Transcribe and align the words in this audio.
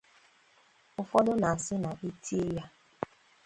Ụfọdụ 1.01 1.31
na-asị 1.41 1.75
na 1.83 1.89
e 2.07 2.09
tie 2.23 2.45
ya 2.55 2.63